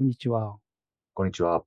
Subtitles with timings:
[0.00, 0.56] こんにちは。
[1.12, 1.62] こんにちは。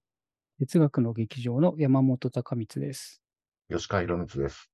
[0.57, 3.21] 哲学の劇場の山本隆光です。
[3.69, 4.71] 吉川博光です。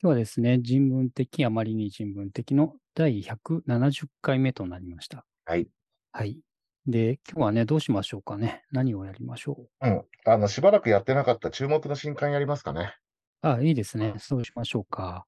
[0.00, 5.26] 今日はですね、人文的、あまりに人文的の第170回目となりました。
[5.46, 5.68] はい。
[6.12, 6.38] はい。
[6.86, 8.62] で、今日はね、どうしましょうかね。
[8.70, 9.88] 何をやりましょう？
[9.88, 10.04] うん。
[10.24, 12.94] あの、しばらくやってなかった注目の新刊やりますかね。
[13.40, 14.14] あ、いいですね。
[14.20, 15.26] そうしましょうか。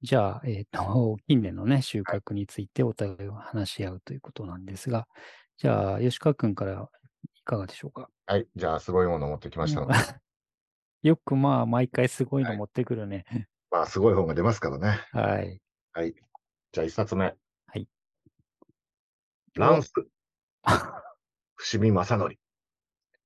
[0.00, 5.06] じゃあ、えっ、と、近年のね、収穫についてお互いを話し合うということなんですが、
[5.58, 6.88] じゃあ、吉川君から
[7.34, 8.08] いかがでしょうか？
[8.26, 8.46] はい。
[8.54, 9.94] じゃあ、すごいもの持ってきましたので。
[11.02, 13.24] よくまあ、毎回すごいの持ってくるね。
[13.72, 15.00] まあ、すごい本が出ますからね。
[15.10, 15.60] はい。
[15.92, 16.14] はい。
[16.70, 17.24] じゃあ、一冊目。
[17.24, 17.34] は
[17.74, 17.88] い。
[19.54, 19.92] ランス、
[21.56, 22.36] 伏見正則。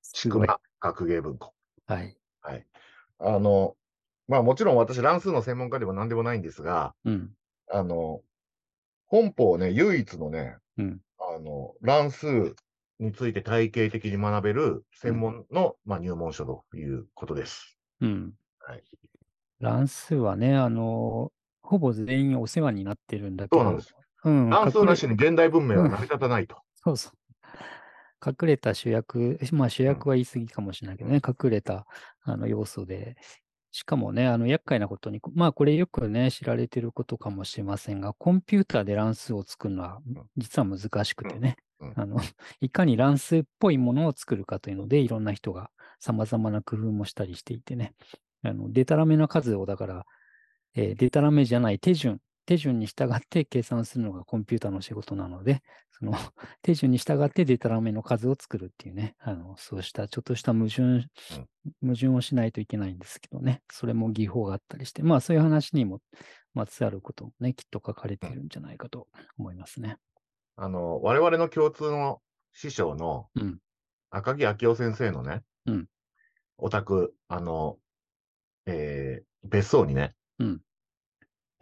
[0.01, 1.53] ちくま学芸文庫。
[1.87, 2.17] はい。
[2.41, 2.67] はい。
[3.19, 3.77] あの、
[4.27, 7.35] まあ、もちろん私、乱数の専門家でも何でもないんですが、うん。
[7.71, 8.23] あの、
[9.07, 11.01] 本邦ね、唯一のね、うん。
[11.35, 12.55] あの、乱数
[12.99, 17.79] について体系的に学べる専門の、まあ、入門書ということです。
[18.01, 18.33] うん。
[18.59, 18.85] はい。
[19.61, 23.95] 乱数はね、あの、ほぼ全員お世話になってるんだけどそうなんで、す。
[24.25, 26.57] うん、乱数なしに現代文明は成り立たないと。
[26.75, 27.13] そうそう。
[28.25, 31.87] 隠れた主役、まあ主役は言い過ぎかもしれないけどね、隠れた
[32.23, 33.17] あの要素で、
[33.73, 40.01] しかもね、あの厄介なことに、まあこれよくね、知られてることかもしれませんが、コンピューターで乱数を作るのは
[40.37, 41.89] 実は難しくてね、うん。
[41.89, 42.01] うん。
[42.01, 42.17] あの、
[42.61, 47.95] いかに乱数っぽいものを作るかというので、いろんな人が様々な工夫もしたりしていてね、
[48.43, 50.07] あの、デタラメな数をだから、
[50.75, 56.13] えーデタラメじゃない手順、手順に従って計算するのがコンピューターの仕事なので、その
[56.63, 61.07] 手順に従ってデタラメの数を作るっていうね、あの、そうしたちょっとした矛盾、
[61.81, 66.01] 矛盾をしないといけないんですけどね、それも技法があったりして、まあそういう話にも
[66.55, 69.09] まつわることもね、きっと書かれているんじゃないかと
[69.39, 69.99] 思いますね。
[70.57, 73.59] あの、我々の共通の師匠のうん。
[74.11, 75.89] 赤木明夫先生のね、うん。
[76.59, 77.79] お宅、あの、
[78.67, 80.63] えー別荘にね、うん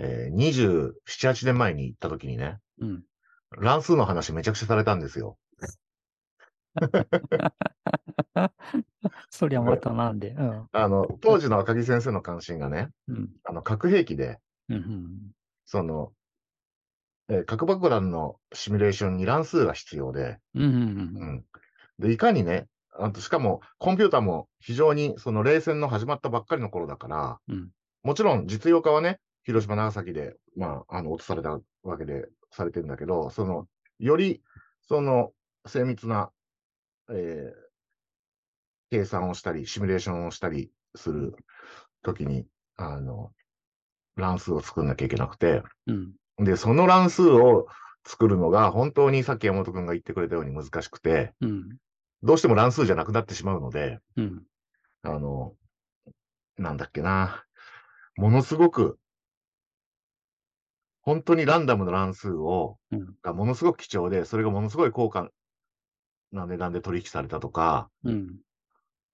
[0.02, 3.04] えー、27、8年前に行った時にね、うん。
[3.58, 5.36] 乱数の話めちゃくちゃされたんですよ。
[9.30, 10.30] そりゃまたなんで。
[10.30, 10.68] うん。
[10.72, 13.28] あの、当時の赤木先生の関心がね、うん。
[13.44, 14.38] あの、核兵器で、
[14.70, 15.32] うんうん。
[15.66, 16.12] その、
[17.28, 20.38] えー核爆弾のシミュレーションに乱数が必要で。
[21.98, 27.70] で、いかにね、あとしかも、コンピューターも非常に、その冷戦の始まったばっかりの頃だから、うん。
[28.02, 33.66] もちろん実用化はね、広島、長崎で、まあ、あの、落とされたわけで、されてるんだけど、その、
[33.98, 34.42] より、
[34.82, 35.32] その、
[35.66, 36.30] 精密な、
[37.10, 37.70] えー
[38.90, 41.36] 計算をしたり、シミュレーションをしたりする
[42.02, 42.44] ときに、
[42.76, 43.30] あの、
[44.16, 46.44] 乱数を作んなきゃいけなくて、うん。
[46.44, 47.66] で、その乱数を
[48.04, 51.78] 作るのが、本当にさっき山本君が言ってくれたように難しくて、うん。
[52.22, 54.42] どうしても乱数じゃなくなってしまうので、うん。
[55.02, 55.54] あの、
[56.58, 57.44] なんだっけな。
[58.16, 58.98] ものすごく、
[61.02, 63.14] 本当にランダムの乱数を、うん。
[63.22, 65.30] がものすごく貴重で、それがものすごい高価
[66.32, 68.36] な値段で取引されたとか、うん。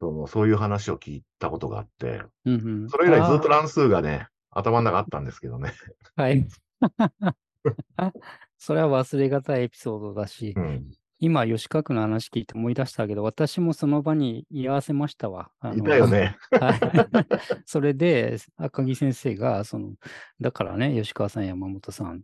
[0.00, 2.88] そのそういう話を聞いたことがあって、うんうん。
[2.90, 5.72] それ以来ずっとあ乱数がね、頭の中あったんですけどね。
[6.18, 6.46] ーはい。
[8.58, 10.90] それは忘れがたいエピソードだし、うん。
[11.18, 15.50] 今、吉川君の話聞いて思い出したけど、私もその場に居合わせましたわ。
[15.60, 16.36] あいのたよね。
[16.60, 16.80] はい。
[17.64, 19.94] それで、赤木先生が、その、
[20.40, 22.22] だからね、吉川さん、山本さん、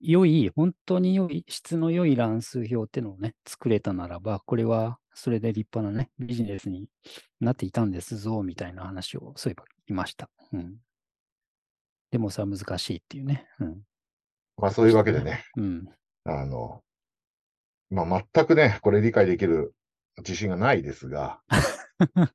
[0.00, 6.88] 良い、本当に良い、質の良い乱数表っていうのをね、作れたならば、これは、それで立派なね、ビジネスに
[7.38, 10.30] なっていたんですぞ、みたいな話を、そういえば言いました。
[10.52, 10.76] うん。
[12.10, 13.46] でもさ、難しいっていうね。
[13.60, 13.82] うん。
[14.56, 15.84] まあそういうわけでね、うん。
[16.24, 16.82] あの、
[17.92, 19.74] まあ全くね、これ理解できる
[20.18, 21.40] 自信がないですが、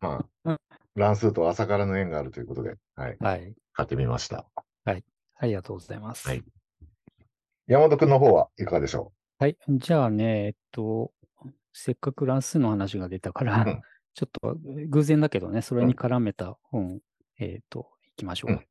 [0.00, 0.60] まあ、
[0.94, 3.54] 乱数と朝からの縁があるということで、はい、はい。
[3.72, 4.46] 買ってみました。
[5.40, 6.28] ありがとうございます。
[6.28, 6.42] はい
[7.68, 9.58] 山本君の方はいかがでしょはい。
[9.68, 11.12] じゃあね、えっと、
[11.74, 13.82] せっかく乱数の話が出たから、うん
[14.14, 17.00] ちょっとえー偶然だけどね、それに絡めた本、
[17.38, 18.52] えっと、いきましょう。
[18.52, 18.66] うん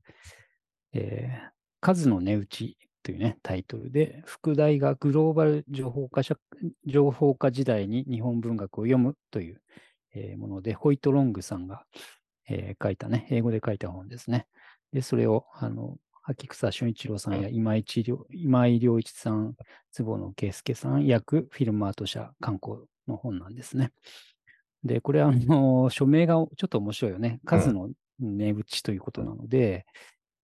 [0.93, 6.35] えー数の値打ちというね、タイトルで、副題がグローバル情報化社
[6.85, 9.61] 情報化時代に日本文学を読むという、
[10.13, 11.85] えーもので、ホイトロングさんが、
[12.49, 14.45] えー書いたね、英語で書いた本ですね。
[14.91, 19.55] で、それを、あの、秋草俊一郎さんや今井良今井良一さん、
[19.93, 23.93] 坪野圭介さん役フィルマート社観光の本なんですね。
[24.83, 27.39] で、これあの、署名がちょっと面白いよね。
[27.45, 27.89] 数の
[28.19, 29.85] 値打ちということなので、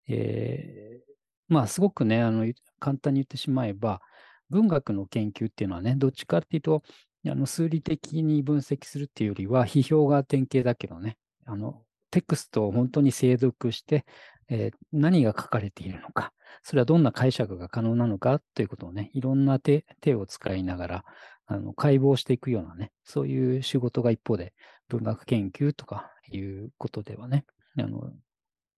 [0.07, 1.12] えー
[1.48, 4.01] まあ、すごくね、あの、簡単に言ってしまえば、
[4.50, 6.84] 文学の研究っていうのはね、どっちかっていうと、
[7.25, 11.81] あの数理的に分析するっていうよりは、批評が典型だけどね、あの
[12.12, 14.06] テクストを本当に精読して、
[14.50, 21.06] えー、何が書かれているのか、それはどんな解釈が可能なのかということをね、いろんな手手を使いながら
[21.46, 24.54] あの解剖していくようなね、そういう仕事が一方で
[24.89, 27.46] 文学研究とかいうことではね、
[27.80, 28.12] あの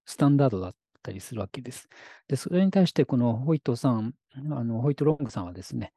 [0.06, 0.75] スタンダードだっ
[1.06, 1.88] たりするわけです。
[2.28, 5.94] で、それに対してこのホイトさん、あのホイトロングさんはですね、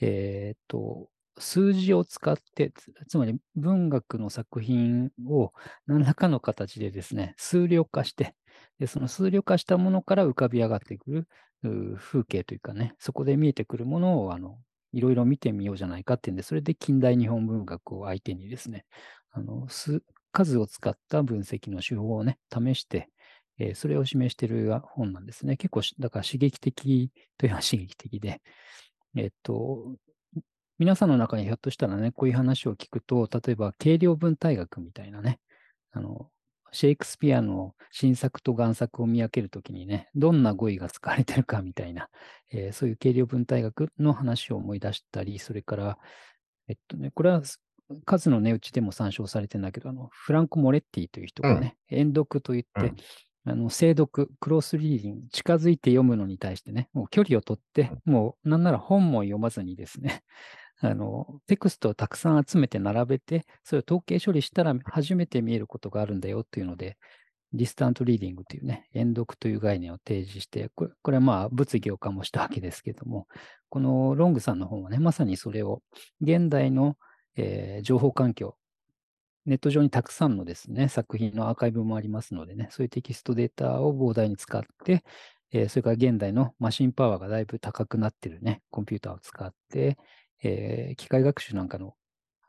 [0.00, 2.72] えー、っと、数字を使って、
[3.08, 5.52] つまり文学の作品を
[5.86, 8.34] 何らかの形でですね、数量化して、
[8.78, 14.58] でその数量化したものから浮かび上がってくる風景というかね、そこで見えてくるものをあの
[14.92, 18.84] いろいろ見てみようじゃないかっていうんで、それで近代日本文学を相手にですね、
[19.30, 19.66] あの
[20.32, 23.08] 数を使った分析の手法をね、試して、
[23.62, 25.56] えー、それを示している本なんですね。
[25.56, 28.42] 結構、だから刺激的というのは刺激的で、
[29.16, 29.94] えっと、
[30.78, 35.38] 皆さんの中にひょっとしたらね、こういう話を聞くと、例えば軽量文体学みたいなね、
[35.92, 36.28] あの、
[36.72, 42.08] シェイクスピアの新作と贋作を見分けるときにね、どんな語彙が使われてるかみたいな、
[42.50, 45.98] えー、そういう軽量文体学の話を思い出したり、それから、
[46.66, 47.42] えっとね、これは
[48.06, 52.96] 数の値打ちでも参照されてるんだけど、あのフランコ・モレッティという人がね、うん、遠読といって、うん、
[53.44, 60.22] あの精読、 close reading、近づいて読むのに対してね、もう距離を取って、もうなんなら本も読まずにですね、
[60.80, 66.96] あの、テクストをたくさん集めて並べて、それを統計処理したら初めて見えることがあるんだよっていうので、
[67.52, 73.26] distant reading というね、遠読という概念を提示して、これこれはまあ物議を醸したわけですけども、
[73.68, 75.82] このロングさんの本はね、まさにそれを
[76.20, 76.96] 現代の、
[77.36, 78.56] えー、情報環境、
[79.46, 85.04] ネット上にたくさんのですね、作品のアーカイブもありますのでね、そういうテキストデータを膨大に使って、
[85.50, 89.98] えー、それから現代のマシンパワーがだいぶ高くなっているね、コンピューターを使って、
[90.42, 91.94] えー、機械学習なんかの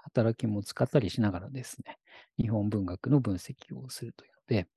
[0.04, 1.98] 働きも使ったりしながらですね、
[2.38, 4.68] 日本文学の分析をするというので、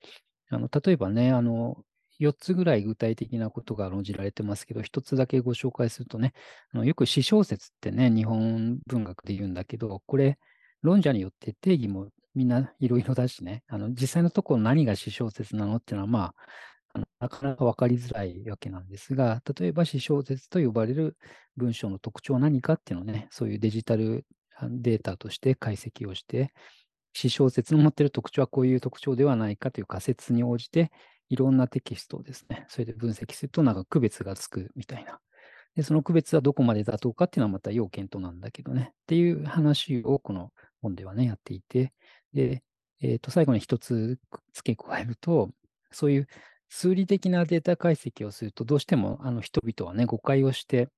[0.49, 1.77] あの例えばね、あの
[2.19, 6.33] 4つぐらい具体的なことが論じられてますけど、1つだけご紹介するとね、
[6.73, 10.37] あのよく詩小説ってね、日本文学で言うんだけど、これ、
[10.81, 16.33] 論者によって定義もみんないろいろだしね、あの実際のところ何が詩小説なのっていうのは、ま
[16.93, 21.17] あ、なかなか分かりづらいわけなんですが、例えば詩小説と呼ばれる
[21.55, 24.25] 文章の特徴は何かっていうのをね、そういうデジタル
[24.69, 26.53] データとして解析をして、
[27.13, 30.91] 詩小説の持っている特徴はこういう特徴ではないかという仮説に応じて、
[31.29, 35.19] いろんなテキストをですね、それで分析するとなんか区別がつくみたいな。
[35.75, 40.51] で、その区別はどこまで妥当かっていうのはまた要検討なんだけどね、っていう話をこの
[40.87, 41.93] 本ではね、やっていて、
[42.33, 42.63] で、
[43.01, 44.19] えっ、ー、と、最後に一つ
[44.53, 45.51] 付け加えると、
[45.91, 46.27] そういう
[46.69, 50.89] 数理的なデータ解析をすると、どうしてもあの人々はね、誤解をして、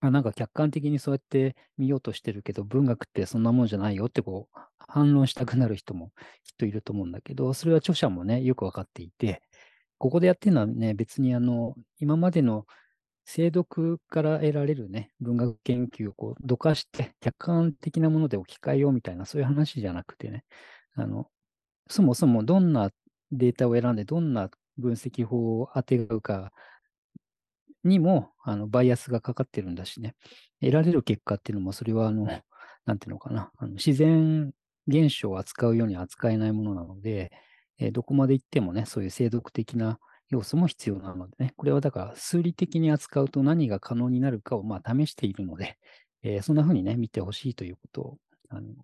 [0.00, 6.12] あなんか客観的にそうやって見ようとしてるけど、文学ってそんなもんじゃないよってこう反論したくなる人も
[6.44, 9.42] きっといると思うんだけど、それは著者もね、よくわかっていて、
[9.98, 12.66] ここでやってるのはね、別にあの、今までの
[13.28, 20.44] 精読から得られるね、文学研究をこう、どかして、客観的なもので置き換えようみたいな、そういう話じゃなくてね、
[20.94, 21.28] あの、
[21.88, 22.90] そもそもどんな
[23.32, 26.52] データを選んで、どんな分析法を当てるか
[27.82, 30.14] にも、あの、バイアスがかかってるんだしね。
[30.60, 32.28] 得られる結果っていうのも、それは、あの、
[32.84, 34.52] なんていうのかな、あの自然
[34.86, 37.32] 現象を扱うように扱えないものなので、
[37.78, 39.98] えー、どこまで行ってもね、そういう制度的な
[40.30, 45.78] 要素も必要なのでね、これはだから数理的に扱うと何が可能になるかをまあ試しているので、
[46.22, 48.18] えー、そんな風にね、見てほしいということを
[48.48, 48.74] あの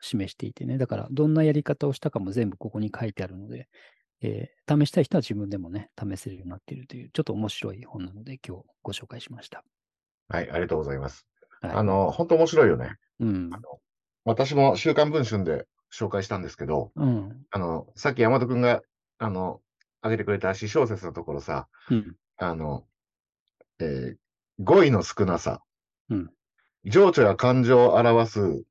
[0.00, 3.68] 示していてね、だからどんなやり方をしたかも全部ここに書いてあるので、
[4.20, 9.62] えー、試したい人は自分でもね、試せるようになっているという、ちょっと面白い本なので、今日ご紹介しました。
[10.28, 11.26] はい、ありがとうございます。
[11.60, 12.96] はい、あの、本当面白いよね。
[13.20, 13.50] うん。
[13.52, 13.62] あの
[14.24, 18.82] 私も週刊文春で紹介したんですけど、うん、あの、さっき山本君が、
[19.18, 19.60] あの、
[20.00, 22.84] 挙げてくれた詩小説のところさ、うん、あの、
[23.80, 24.16] えー、
[24.60, 25.62] 語彙の少なさ、
[26.10, 26.30] うん、
[26.84, 28.64] 情緒や感情を表す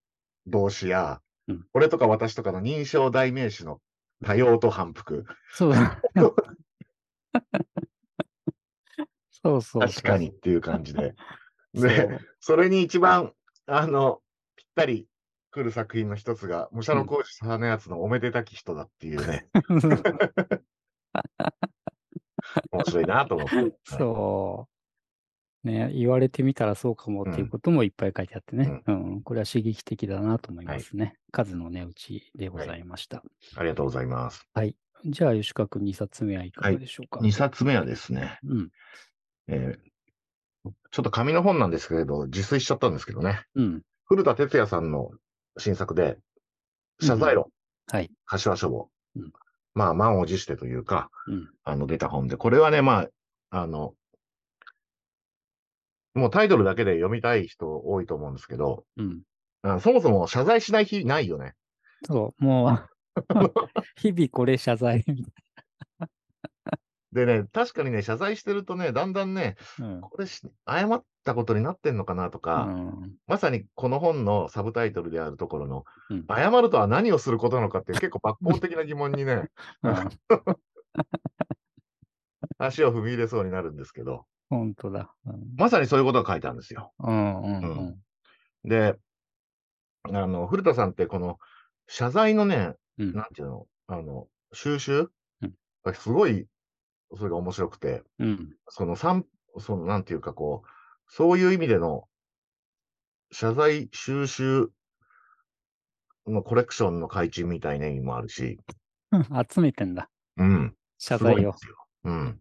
[0.48, 3.80] 動詞や、うん、俺とか私とかの認証代名詞の
[4.24, 5.26] 多様と反復。
[5.54, 6.02] そうだ。
[9.44, 11.16] そうそう確かにっていう感じで。
[11.74, 13.34] で、それに一番、
[13.68, 14.22] あの、
[14.56, 15.08] ぴったり
[15.52, 19.48] 来る作品の一つが、武者の講師さんのやつのおめでたき人だっていうね。
[22.72, 23.78] 面白いなと思って。
[23.86, 24.78] そう。
[25.68, 31.06] ね、言われてみたらそうかもっていうこともいっぱい書いてあってね、うん、うん、これは刺激的だなと思いますね。
[31.06, 34.48] はい、数の値打ちでございました、はい、ありがとうございます。
[34.54, 34.78] はい。
[35.06, 37.20] じゃあ、吉川君、2冊目はいかがでしょうか？
[37.20, 38.72] はい、2冊目はですね、うん
[39.48, 43.44] えー、ちょっと紙の本なんですけれど、自炊しちゃったんですけどね。
[43.56, 43.82] うん。
[44.06, 45.12] 古田哲也さんの
[45.58, 46.18] 新作で、
[47.02, 47.52] 謝罪論、
[47.92, 48.10] はい。
[48.26, 48.90] 柏書房。
[49.16, 49.34] うん
[49.78, 51.50] まあ、満を持してというか、うん。
[51.64, 53.02] あの、出た本で、これはね、ま
[53.52, 53.94] あ、あの、
[56.16, 59.22] もうタイトルだけで読みたい人多いと思うんですけど、うん。
[59.62, 61.54] あそもそも謝罪しない日ないよね。
[62.08, 62.90] そう、もう、
[64.02, 65.24] 日々これ謝罪み
[67.18, 70.02] でね、確かにね、謝罪してるとね、だんだんね、たいな。
[70.02, 73.16] これし、謝ったことになってんのかなとか、うん。
[73.26, 76.26] まさにこの本のサブタイトルであるところの、うん。
[76.30, 79.50] 謝るとは何をすることなのかっていう結構抜本的な疑問にね、
[79.82, 79.96] うん。
[82.60, 85.12] 足を踏み入れそうになるんですけど、本当だ。
[85.26, 85.56] うん。
[85.58, 86.94] まさにそういうことが書いてあるんですよ。
[87.00, 87.42] うん。
[87.42, 87.98] うん。
[88.64, 88.96] で、
[90.04, 91.40] あの、古田さんってこの
[91.88, 93.14] 謝罪のね、うん。
[93.14, 95.10] なんていうの、あの、収集
[95.94, 96.48] すごい、
[97.16, 98.56] それが面白くて、うん。
[98.70, 99.26] その三、
[99.60, 100.68] その、なんていうかこう、
[101.08, 102.08] そういう意味での、
[103.32, 104.70] 謝罪収集
[106.26, 108.58] のコレクションの改陳みたいな意味もあるし、
[109.52, 110.10] 集めてんだ。
[110.38, 110.76] うん。
[110.98, 111.56] 謝罪を。
[112.04, 112.40] うん。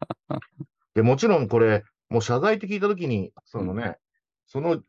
[0.94, 3.96] で、もちろんこれ、もう謝罪って聞いたときに、そのね、
[4.46, 4.80] その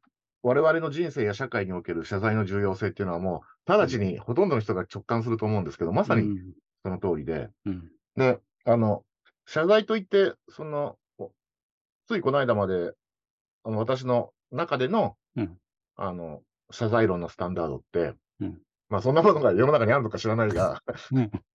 [0.44, 6.54] 我々の人生や社会における謝罪の重要性っていうのはもう、直ちにほとんどの人が直感すると思うんですけど、まさにうん。
[6.84, 7.90] その通りで、うん。
[8.16, 9.04] で、あの、
[9.48, 11.32] 謝罪といって、その、お
[12.08, 12.92] ついこの間まで、
[13.64, 15.58] あの、私の中での、うん。
[15.96, 18.58] あの、謝罪論のスタンダードって、うん。
[18.90, 21.32] まあ、そんなものが世の中にあるのか知らないが、うん。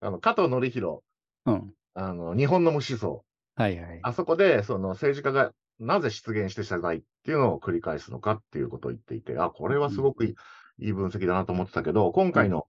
[0.00, 1.00] あの、加藤則弘、
[1.46, 1.72] うん。
[1.94, 3.24] あの、日本の無思想、
[3.54, 4.00] はいはい。
[4.02, 10.30] あそこで、その政治家がなぜ出現して謝罪っていうのを繰り返すのかっていうことを言っていて、あ、これはすごくい
[10.78, 12.66] い,、いい分析だなと思ってたけど、今回の、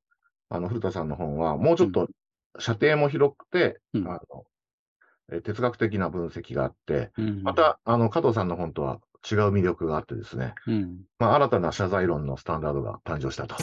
[0.50, 2.08] あの、古田さんの本は、もうちょっと
[2.60, 4.08] 射程も広くて、うん。
[4.08, 4.46] あの、
[5.32, 7.44] え哲学的な分析があって、うん。
[7.44, 11.02] ま、た、あの、加藤さんの本とは違う魅力があってですね、うん。
[11.20, 13.56] まあ、新たな謝罪論のスタンダードが誕生したと。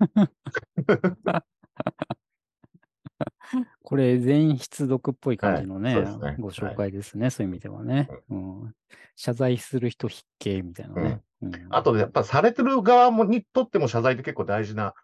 [3.82, 8.08] これ、全筆読っぽい感じのね、はいねご紹介ですね、そういう意味ではね。
[8.30, 8.74] うん。
[9.14, 11.20] 謝罪する人必見みたいなね。
[11.42, 11.52] うん。
[11.70, 14.94] あと、やっぱされてる側もにとっても謝罪って結構大事な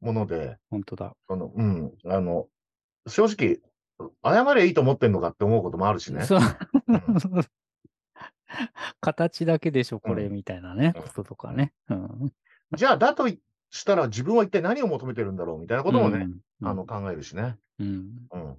[0.00, 1.16] もので、本当だ。
[1.28, 2.46] その、うん、あの、
[3.08, 3.58] 正直、
[4.22, 6.24] 謝りゃいいと思ってんのかって思うこともあるしね。
[6.24, 6.40] そう
[6.88, 7.02] うん
[9.00, 11.72] 形だけでしょ、これ、うんみたいなね、うんこととかね。
[11.88, 12.32] うん。
[12.76, 16.28] じゃあ、だとしたら自分は一体何を求めてるんだろうみたいなこともね、
[16.60, 17.58] うん、あの、考えるしね。
[17.78, 18.28] うん。
[18.32, 18.58] うん。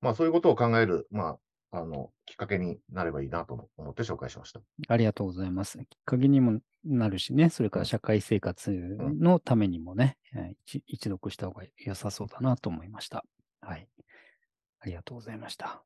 [0.00, 1.38] まあ、そういうことを考える、ま
[1.72, 4.60] あ、あの、きっかけになればいいなと思って紹介しました。
[4.88, 5.78] ありがとうございます。
[5.78, 13.24] きっかけにもなるしね、それから社会生活のためにもね、えー一一読した方が良さそうだなと思いました。
[13.60, 13.88] はい。
[14.80, 15.84] ありがとうございました。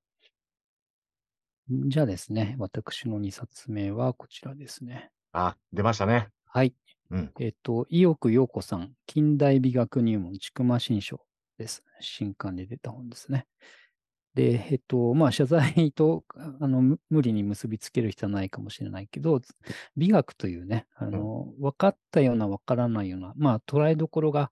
[1.69, 5.11] じゃあですね、私の2冊目はこちらですね。
[5.33, 6.29] あ、出ましたね。
[6.47, 6.75] はい。
[7.11, 7.33] うん。
[7.41, 11.21] えっと、伊奥陽子さん、近代美学入門、ちくま新書
[11.59, 11.83] です。
[12.01, 13.47] 新刊で出た本ですね。
[14.35, 19.41] で、えっと、まあ、謝罪とあのむ無理に結びつける必要はないかもしれないけど、
[19.97, 24.51] 美学というね、あの、分かったような、分からないような、まあ、捉えどころが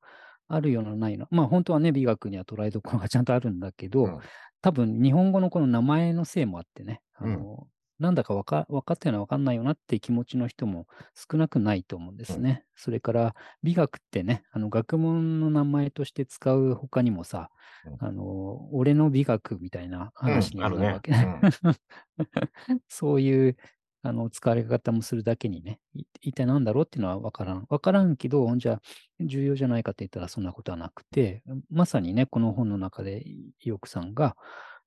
[0.55, 4.19] あるような、ないような、まあ、本当はね、美学には捉えどころがちゃんとあるんだけど、うん。
[4.61, 7.67] 多分、日本語のこの名前のせいもあってね、あの、
[7.99, 12.65] なんだか分か分かったような、分かんないよなって気持ちの人も少なくないと思うんですね。
[12.75, 17.51] それから、美学ってね、あの学問の名前として使う他にもさ、
[17.85, 17.97] うん。
[18.01, 21.13] あの、俺の美学みたいな話になるわけ、
[22.89, 23.57] そういう
[24.03, 25.79] あの使われ方もするだけにね、
[26.21, 27.67] 一体何だろうっていうのは分からん。
[27.69, 28.83] 分からんけど、じゃあ、
[29.21, 33.25] 重要じゃないかって言ったらそんなことはなくて、まさにね、この本の中で、
[33.61, 34.37] 伊奥さんが、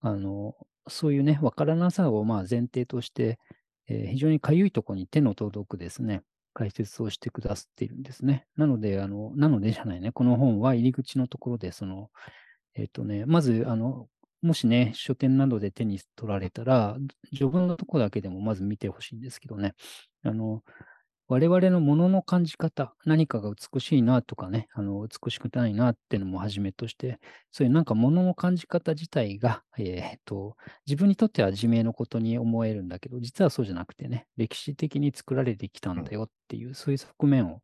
[0.02, 0.56] あの、
[0.88, 3.40] そういうね、分からなさをまあ前提として、
[3.88, 8.48] えー非常にかゆいところに手の届くですね、解説をしてくださっているんですね。
[8.58, 12.10] なので、あの、なのでじゃないね、この本は入り口のところで、その、
[12.76, 14.08] えっ、とね、まず、あの、
[14.46, 16.98] もしね、書店などで手に取られたら、
[17.32, 19.74] 序文のとこだけでもまず見てほしいんですけどね、
[20.24, 20.64] あの、
[21.28, 27.20] 我々のものの感じ方、何かが美しいなとかね、あの美しくないなっていうのもはじめとして、
[27.52, 37.62] そういうなんかものの感じ方自体が、えーと、自分にとっては自明のことに思えるんだけど、実はそうじゃなくてね、歴史的に作られてきたんだよっていう、そういう側面を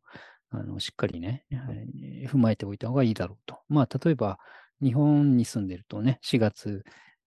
[0.50, 3.60] あのしっかりね、えー踏まえておいた方がいいだろうと。
[3.68, 4.38] まあ、例えば、
[4.82, 6.84] 日本に住んでるとね、4月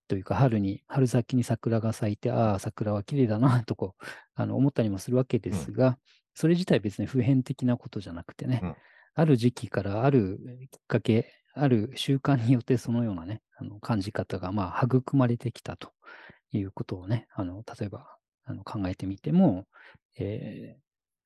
[0.08, 5.98] というか春に、春先に桜が咲いて、ああ、桜は綺麗だな とこうあの思ったりもするわけですが、
[6.34, 8.76] それ自体別に普遍的なことじゃなくてね、うん。
[9.16, 15.94] ある時期からあるきっかけ、ある習慣によってそのようなね、あの感じ方がまあ育まれてきたと
[16.52, 19.66] いうことをね、あの例えばあの考えてみても、
[20.18, 20.86] えー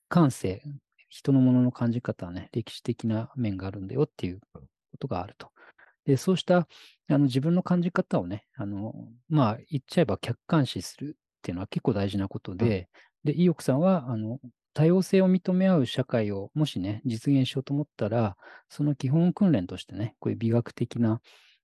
[0.10, 0.64] 感性、
[1.08, 4.62] 人のものの感じ方はね、歴史的な面があるんだよっていうこ
[5.00, 5.52] とがあると。
[6.06, 6.68] で、そうした
[7.10, 8.94] あの自分の感じ方をね、あの、
[9.30, 12.90] まあ、言っちゃえば客観視するっていうのは結構大事なことで、
[13.24, 14.40] で、意欲さんは、あの、
[14.74, 18.38] 多様性を認め合う社会をもしね、実現しようと思ったら、
[18.70, 21.22] その基本訓練としてね、こういう美学的な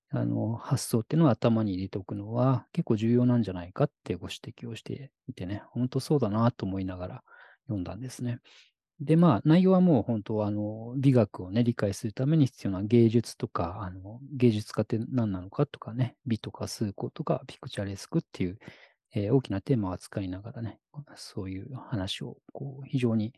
[0.09, 7.23] あの発想っていうのを頭に入れておくのは結構重要なんじゃないかってご指摘をしていてね、本当そうだなと思いながら
[7.67, 8.39] 読んだんですね。
[9.01, 18.59] で、まあ、内容はもう本当、あの、美学をね、理解するために必要な芸術とか、あの、芸術家って何なのかとかね、美とか数個とか、ピクチャレスクっていう、
[19.13, 20.79] えー大きなテーマを扱いながらね、
[21.15, 23.33] そういう話を、こう、非常に、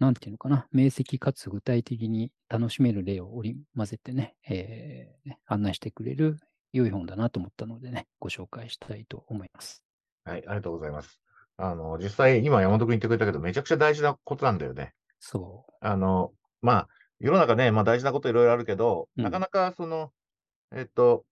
[0.00, 6.38] なんていうのかな、明晰かつ具体的に楽しめる例を織り交ぜてね、えーね案内してくれる
[6.72, 9.84] 良い本だなと思ったのでね、ご紹介したいと思います。
[10.24, 11.22] はい、ありがとうございます。
[11.56, 14.94] あの、実際、今山本君言ってくれたけど、めちゃくちゃ大事なことなんだよね。
[15.20, 16.88] そあの、まあ、
[17.20, 20.10] 世の中ね、まあ大事なこといろいろあるけど、うんなかなかその、
[20.74, 21.24] えっと、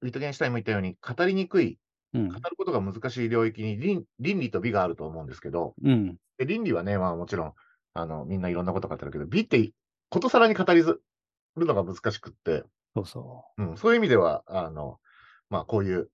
[0.00, 1.78] ウィトゲンシュタインも言ったように、語りにくい、
[2.14, 2.20] 語。
[2.20, 6.16] ることが難しい領域に倫倫理と美があると思うんですけど、うん。
[6.38, 7.52] で倫理はね、まあもちろん、
[7.94, 9.72] あの、みんないろんなこと語るけど、美って、
[10.08, 11.00] ことさらに語りず
[11.56, 14.98] るのが難しくって、そうそうん、そういう意味では、あの、
[15.50, 16.10] まあこういう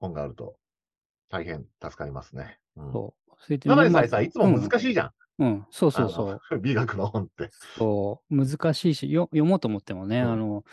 [0.00, 0.56] 本があると、
[1.28, 2.58] 大変助かりますね。
[2.76, 2.92] うんう。
[2.92, 3.32] そう。
[3.38, 5.10] それでただでさえまさ、いつも難しいじゃん。
[5.38, 6.40] うん、うん、そうそうあそう。
[6.50, 7.50] の 美学の本って。
[7.76, 10.64] そう、難しいし、よ読もうと思ってもね、うんあの、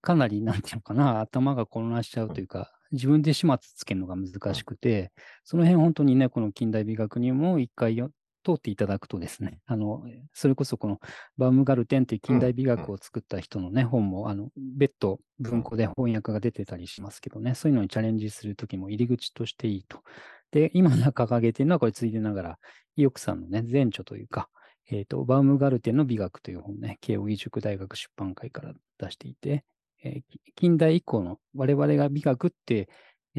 [0.00, 5.12] かなり、なんていうのかな、頭が混乱しちゃうというか、自分で始末つけるのが難しくて、
[5.44, 8.10] その辺本当にね、この近代美学にも一回よ
[8.48, 10.02] 通っていただくとですね、あの、
[10.32, 11.00] それこそこの
[11.36, 20.02] バウムガルテンという近代美学を作った人のね、本も、あの、別途文庫で翻訳が出てたりしますけどね、そういうのにチャレンジするときも入り口としていいと。
[20.50, 22.58] で、今掲げているのは、これついでながら、
[22.96, 24.48] 意欲さんのね、前著というか、
[24.90, 29.64] えっ、と、バウムガルテンの美学という本ね、慶應義塾大学出版会から出していて、
[30.02, 32.88] えーき近代以降の我々が美学って、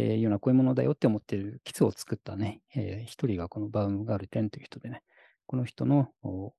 [0.01, 5.03] えーいうのはこういうものだよって思っている基礎を作ったね、えー一人がこのバウムガルテンという人でね、
[5.45, 6.53] この人のお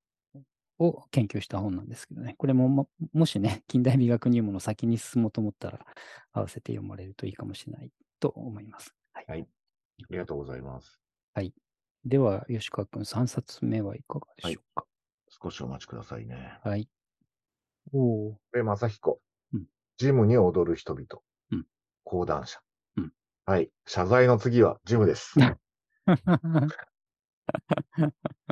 [0.78, 5.80] を研究した本なんですけどね、これもももしね、近代美学入門の先に進もうと思ったら、
[6.32, 8.94] 合わせて読まれるといいかもしれないと思います。
[9.12, 9.24] はい。
[9.28, 9.46] はい
[10.02, 10.98] ありがとうございます。
[12.06, 14.86] では、吉川君、3冊目はいかがでしょうか？
[15.28, 16.58] 少しお待ちくださいね。
[16.64, 16.88] はい。
[17.92, 19.20] おーで、正彦。
[19.52, 19.64] うん
[19.98, 21.06] ジムに踊る人々。
[21.50, 21.66] うん
[22.04, 22.62] 講談社。
[23.50, 23.68] うんはい。
[23.84, 25.34] 謝罪の次はジムです。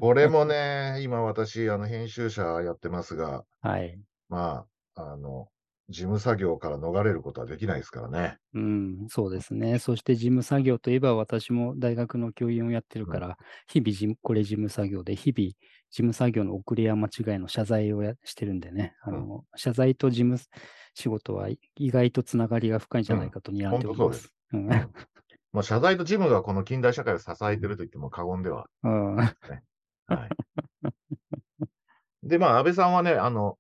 [0.01, 3.97] これもね、今私、あの、編集者やってますが、はい。
[4.29, 5.47] まあ、あの、
[5.89, 8.39] 事務作業から逃れることはできないですからね。
[8.55, 9.79] うん、そうですね。
[9.79, 15.57] そして事務作業といえば、私も大学の教員をやってるから、日々事務、これ事務作業で、日々事
[15.91, 20.39] 務作業の遅れや間違いの謝罪をやしてるんでね、あの、謝罪と事務
[20.95, 24.25] 仕事は意外とつながりが深いんじゃないかと睨んでおります。
[24.25, 24.38] うん。
[25.53, 28.67] まあ、謝罪とジムがこの近代社会を支えてると言っても過言では。
[28.83, 29.17] うん。
[29.17, 29.31] はい。
[32.23, 33.59] で、まあ、安倍さんはね、あの、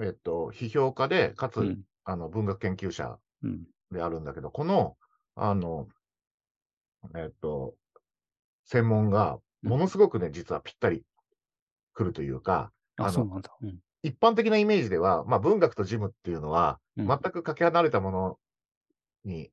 [0.00, 1.82] えっと、批評家で、かつ、うん。
[2.04, 3.64] あの、文学研究者うん。
[3.90, 4.96] であるんだけど、この、
[5.34, 5.88] あの、
[7.14, 7.74] えっと、
[8.64, 11.04] 専門が、ものすごくね、実はぴったり
[11.94, 13.40] 来るというか、ああ、の。
[14.02, 18.38] 一般的なイメージでは、まあ、文学とジムっていうのは、うん全くかけ離れたもの
[19.24, 19.50] に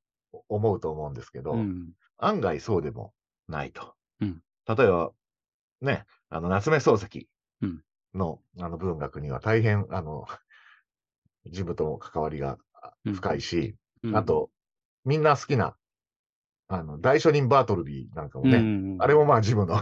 [0.50, 1.92] 思うと思うんですけど、うん。
[2.18, 3.14] 案外そうでも
[3.48, 3.96] ないと。
[4.22, 5.12] うん例えば、
[5.82, 7.28] ね、あの、夏目漱石
[7.62, 7.82] うん
[8.14, 10.26] の,、あの文学には大変、あの、
[11.48, 12.58] ジムとも関わりが
[13.06, 14.50] うん深いし、うんあ、と、
[15.04, 15.76] みんな好きな、
[16.70, 18.62] あの、大書人バートルビーなんかもうんね、う
[18.98, 19.76] ん、あれもまあジムの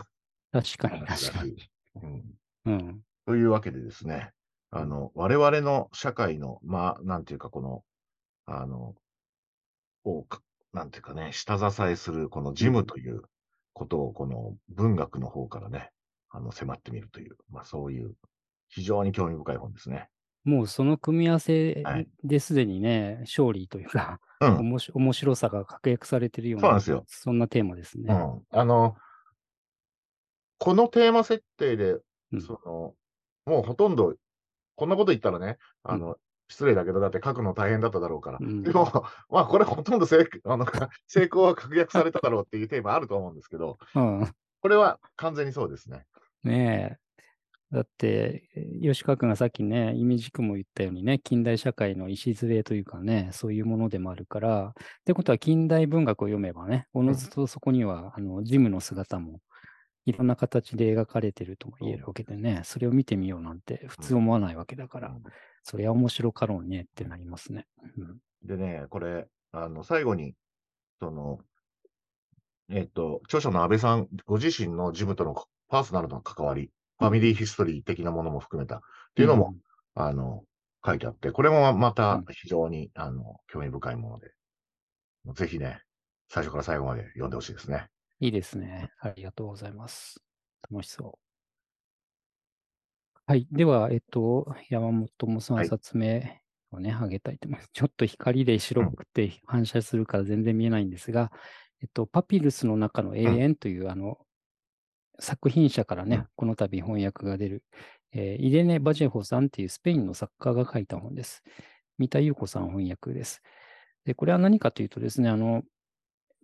[0.51, 1.69] 確かに、 確かに。
[1.95, 2.23] うん
[2.65, 3.01] うん。
[3.25, 4.31] というわけでですね、
[4.71, 7.83] あの、我々の社会の、まあ、なんていうか、この、
[8.45, 8.95] あの、
[10.03, 10.41] をか、
[10.73, 13.21] なんていうかね、下支えする、このジムという
[13.73, 15.91] ことを、この文学の方からね、
[16.29, 18.13] あの、迫ってみるという、まあ、そういう、
[18.69, 20.09] 非常に興味深い本ですね。
[20.43, 24.57] もうその組み合わせはいですでにね、勝利というか、うん。
[24.57, 28.11] おもし面白さが確約されてるような、そうなんですよそんなテーマですね。
[28.11, 28.41] うん。
[28.49, 28.95] あの、
[30.57, 31.97] このテーマ設定で、
[32.31, 32.93] うんその、
[33.45, 34.15] もうほとんど、
[34.75, 36.15] こんなこと言ったらね、あの、
[36.51, 38.37] 失礼だけど、だって書くの大変だっただろうから。
[38.41, 40.65] うんでも、まあ、これほとんど成 あの
[41.07, 44.31] 成功は確約されただろうっていうテーマあると思うんですけど、うん。
[44.61, 46.05] これは完全にそうですね。
[46.43, 47.01] ねえ。
[47.71, 48.49] だって、
[48.81, 54.73] 吉川君がさっきね、イメージ君も言ったようにね、近代社会の礎というかね、そういうものでもあるから、っ
[55.05, 59.39] てことは近代文学を読めばね、おのずとそこには、あの、ジムの姿も
[60.05, 65.23] いろんな形で描かれてるとも言えるわけでね、それを見てみようなんて普通思わないわけだから、うん
[65.63, 67.67] そりゃ面白かろうねってなりますね。
[67.97, 70.33] うんでね、これ、あの、最後に、
[70.99, 71.39] その、
[72.69, 75.35] えっと、著者の安倍さん、ご自身のジムとの
[75.67, 78.79] パーソナルな関わり、ファミリーヒストリー的なものも含めたっ
[79.15, 79.55] ていうのも、
[79.93, 80.43] あの、
[80.85, 84.31] 書いてあって、これもまたうん非常に、あの、興味深いもので、
[85.35, 85.81] ぜひね、
[86.29, 87.87] 最初から最後まで読んでほしいですね。
[88.19, 88.89] いいですね。
[88.99, 90.21] ありがとうございます。
[90.71, 91.30] 楽しそう。
[93.27, 93.47] はい。
[93.51, 97.69] では、えっと、山本もはい3冊目をね、あげたいと思います。
[97.73, 101.31] ちょっと光で白くて反射するから全然見えないんですが、
[101.81, 104.19] えっと、パピルスの中の永遠という、あの、
[105.19, 107.63] 作品者からね、うんこの度翻訳が出る、
[108.11, 111.43] えーイレネ・バジェホさんっていうスペインの作家が書いた本です。
[111.97, 113.41] 三田優子さん翻訳です。
[114.05, 115.63] で、これは何かというとですね、あの、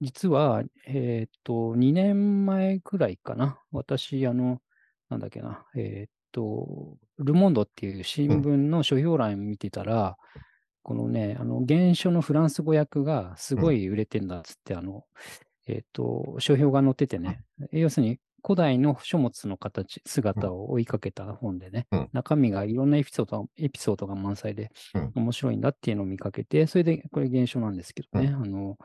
[0.02, 3.60] 実は、えーっと、2年前くらいかな。
[3.72, 4.62] 私、あの、
[5.10, 10.18] なんだっけな、えーっと、ルモンドっていう新聞の書評欄を見てたら、
[10.84, 15.04] このね、あの、原書のフランス語訳がすごい売れてんだっつって、あの、
[15.68, 22.10] えーっと、書評が載っててね、要するに古代の書物の形、姿を追いかけた本でね、うん。
[22.14, 25.12] 中身がいろんなエピソードエピソードが満載でうん。
[25.16, 28.78] 面白いんだっていうのを見かけて、それでこれ原書なんですけどね、あの、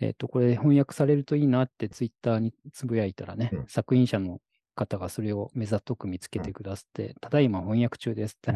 [0.00, 3.66] えっ、と、これ翻訳されるといいなってツイッターにつぶやいたらね、うん。
[3.68, 4.40] 作品者の
[4.76, 8.52] 方がそれを目ざとく見つけてくださって、ただいま翻訳中ですって。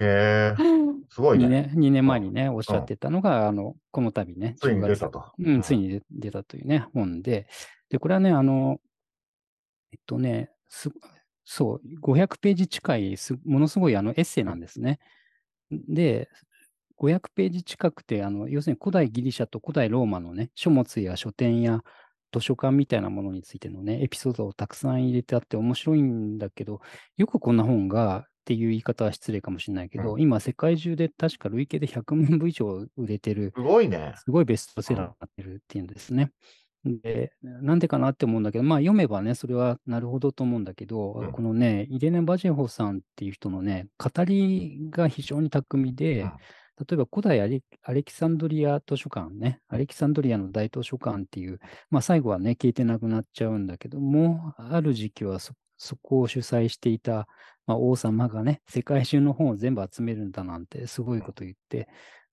[0.00, 0.54] へえ、
[1.10, 1.70] すごい2ね。
[1.74, 5.24] 年 ,2 年前にね、おっしゃってたのが、あの、この度ね、ついに出たと。
[5.38, 7.48] うん、ついに出出たというね、本で、
[7.90, 8.80] で、これはね、あの、
[9.92, 10.90] えっとね、す
[11.44, 14.98] そう、500ページ近いす、ものすごいあのエッセイなんですね。
[15.70, 16.28] で、
[16.96, 21.82] 500ページ近くて、あの、要するに古代ギリシャと古代ローマのね、書物や書店や
[22.40, 26.80] 図書館みたいなものについてのね、エピソードをたくさん入れてあって面白いんだけど、
[27.16, 34.14] よくこんな本がっていう言い方は失礼かもしれないけど、う今世界中で確か累計で100万部以上売れてるすごいね。
[34.16, 36.30] すごいベストセラーになってるっていうんですね。
[36.84, 46.32] で、なんでかなって思うんだけど、まあ読めばね、それはなるほどと思うんだけど、うんこのね、イレネ・バジェホさんっていう人のね、語りが非常に巧みで、うん
[46.78, 51.60] 例えば古代アレアレキサンドリア図書館ね、アレキサンドリアの大図書館っていう、
[51.90, 57.28] まあ最後はね、消えてなくなっちゃうんだけども、ある時期はそそこを主催していた、
[57.66, 61.88] まあ、王様がね、世界中の本を全部集めるんだなんて、すごいこと言って、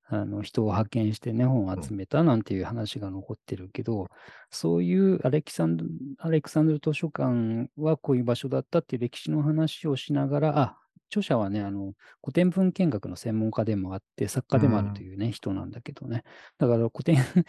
[0.07, 4.09] あの人を派遣してね、本を集めたなんていう話が残ってるけど、
[4.51, 5.85] そういうアレキサンド
[6.19, 10.77] アレクサンドル図書館はこういう場所だったっていう歴史の話をしながら、あ、
[11.19, 16.23] 著者はね、あの、古典文献学の専門家でもあって、作家でもあるというね、人なんだけどね。
[16.57, 17.17] だから古典、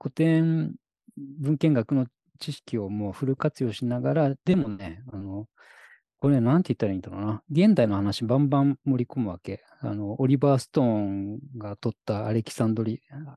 [0.00, 0.74] 古典
[1.16, 2.06] 文献学の
[2.38, 5.48] 知識をもうフル活用しながら、でもね、あの、
[6.20, 7.42] これなんて言ったらいいんだろうな。
[7.50, 9.62] 現代の話バンバン盛り込むわけ。
[9.80, 13.36] あの、オリバー・ストーンが撮ったアレキサンドリ、あ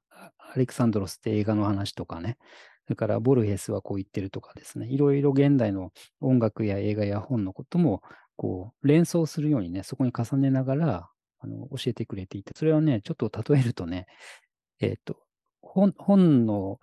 [0.54, 2.38] アレクサンドロスって映画の話とかね。
[2.86, 4.88] それからボルヘスはこう言ってるとかですね。
[4.88, 8.02] いろいろ現代の音楽や映画や本のことも、
[8.38, 14.06] こう、連想するようにね、そこに重ねながら、あの、教えてくれていて、それはね、ちょっと例えるとね、
[14.80, 15.18] えっ、と、
[15.62, 16.80] 本、本の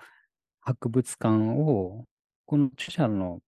[0.61, 2.05] 博物館を、
[2.45, 3.41] この著者の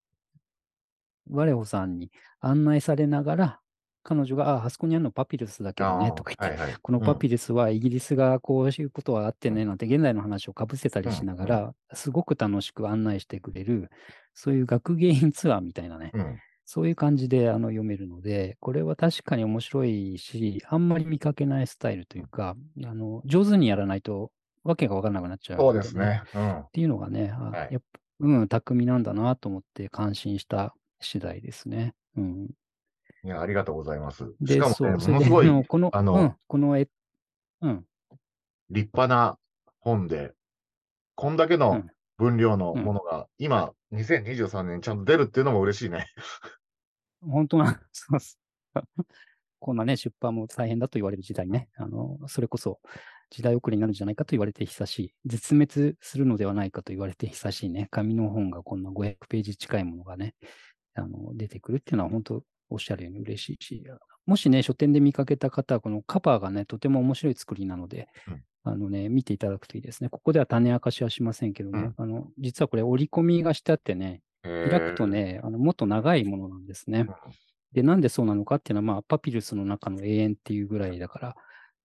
[1.30, 3.60] 我穂さんに案内されながら、
[4.04, 13.90] 彼女が、あ、あそこにあるのパピルスだけどね、とか言って、はいはい、このパピルルスはイギリスがこういうことはあってね、なんて現代の話をかぶせたりしながうんら、すごく楽しく案内してくれる、
[14.32, 16.38] そういう学芸員ツアーみたいなね、うん。
[16.66, 24.32] そういう感じであの読めるので、これは確かに面白いし、あんまり見かけないスタイルというか、あの上手にやらないと
[24.64, 25.96] わけがわからなくなっちゃう、そうです。
[25.96, 26.22] ね。
[26.34, 26.70] うんっ。
[26.72, 31.94] ていうのがね、あはいやっぱうん、巧みなんだなと思って感心した次第ですね。
[32.16, 32.50] うん、
[33.24, 34.34] いや、ありがとうございます。
[34.40, 36.88] で、しかもね、ものすごいこの、あのうん、この絵、
[37.60, 37.86] うん、
[38.70, 39.38] 立派な
[39.78, 40.32] 本で、
[41.14, 46.06] こんだけのうん分量のものが、今、2023年ちゃんと出るっていうのも嬉しいね。
[47.20, 48.38] 本当な、 そうっす。
[49.58, 52.80] こんなね、出版も大変だと言われる時代にね、あの、それこそ
[53.30, 60.34] 時代遅れになるんじゃないかと言われて久しい、絶滅するのではないかと言われて久しいね、紙の本がこんな500ページ近いものがね、
[60.94, 63.84] あの、出てくるっていうのは本当おっしゃるように嬉しいし、
[64.26, 70.08] もしね、書店で見かけた方は、このカバーがね、とても面白い作りなので、うんあのね、見ていただくといいですね。
[70.08, 71.94] ここでは種明かしはしませんけどね、うん。
[71.96, 77.06] あの、実はこれ折り込みがしてあってね、開くとね、あのもっと長いものなんですね。
[77.72, 81.36] で、なんでそうなのかっていうのは、まあ、パピルスの中の永遠っていうぐらいだから、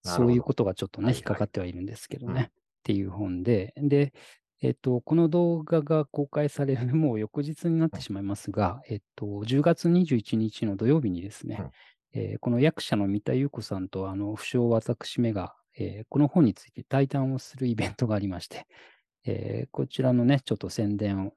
[0.03, 2.39] そういうことがちょっとね、はい引っかかってはいるんですけどね、うん。
[2.43, 2.49] っ
[2.83, 4.13] ていう本で、で、
[4.61, 11.63] えっと、この動画が公開される もう翌日になってしまいますが、えっと、10月21日の土曜日にですね、
[12.13, 18.67] えーこの役者の三田優子さんと、あの、不詳私めが、えーこの本について対談をするイベントがありまして、
[19.25, 21.33] えーこちらのね、ちょっと宣伝を、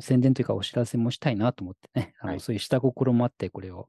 [0.00, 3.88] 宣伝というかお知らせもしたいなと思ってね、あのはいそういう下心もあって、これを、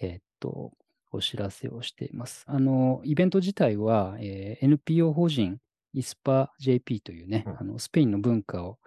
[0.00, 0.72] えーっと、
[1.12, 2.44] お知らせをしています。
[2.48, 5.58] あの、イベント自体は、えー NPO 法人
[5.92, 8.78] イスパ JP というね、うんあのスペインの文化を、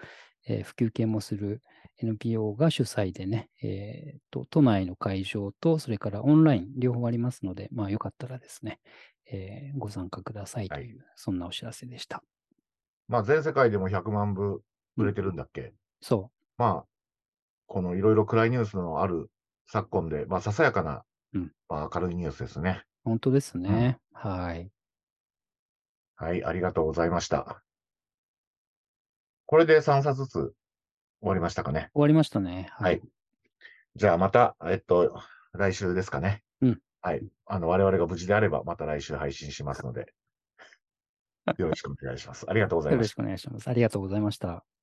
[0.47, 1.61] えー普及系もする
[1.99, 8.79] NPO が主催でね、えーっと、都内の会場と、それからオンライン、両方ありますので、まあよかったらですね、
[9.31, 12.23] えーご参加くださいという、そんなお知らせでした。
[13.07, 14.61] まあ、全世界でも100万部
[14.95, 16.85] 売れてるんだっけ、そまあ、
[17.67, 19.29] このいろいろ暗いニュースのある
[19.67, 22.83] 昨今で、まあ、ささやかな、うんまあ、明るいニュースですね。
[23.05, 23.99] う、本当ですね。
[24.13, 24.71] はい。
[26.15, 27.63] はい、ありがとうございました。
[29.45, 30.53] これで3冊ずつ終
[31.29, 31.89] わりましたかね？
[31.93, 32.69] 終わりましたね。
[32.71, 33.01] はい。
[33.95, 35.21] じゃあまた、えっと、
[35.53, 36.43] 来週ですかね。
[37.01, 37.27] はい。
[37.45, 40.13] あの、我々が無事であれば、また来週配信しますので、
[41.57, 42.45] よろしくお願いします。
[42.49, 43.13] ありがとうございましたよろし。
[43.13, 43.69] くお願いします。
[43.69, 44.76] ありがとうございました。